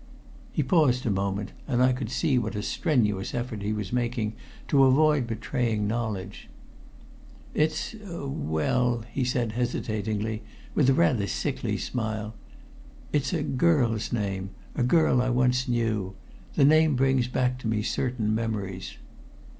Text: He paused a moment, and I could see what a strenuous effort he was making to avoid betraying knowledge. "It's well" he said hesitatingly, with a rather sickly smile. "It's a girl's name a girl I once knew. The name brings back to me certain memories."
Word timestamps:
He 0.51 0.63
paused 0.63 1.05
a 1.05 1.11
moment, 1.11 1.51
and 1.67 1.83
I 1.83 1.93
could 1.93 2.09
see 2.09 2.39
what 2.39 2.55
a 2.55 2.63
strenuous 2.63 3.35
effort 3.35 3.61
he 3.61 3.71
was 3.71 3.93
making 3.93 4.33
to 4.69 4.83
avoid 4.85 5.27
betraying 5.27 5.85
knowledge. 5.87 6.49
"It's 7.53 7.93
well" 8.03 9.03
he 9.13 9.23
said 9.23 9.51
hesitatingly, 9.51 10.41
with 10.73 10.89
a 10.89 10.95
rather 10.95 11.27
sickly 11.27 11.77
smile. 11.77 12.33
"It's 13.13 13.31
a 13.31 13.43
girl's 13.43 14.11
name 14.11 14.49
a 14.75 14.81
girl 14.81 15.21
I 15.21 15.29
once 15.29 15.67
knew. 15.67 16.15
The 16.55 16.65
name 16.65 16.95
brings 16.95 17.27
back 17.27 17.59
to 17.59 17.67
me 17.67 17.83
certain 17.83 18.33
memories." 18.33 18.97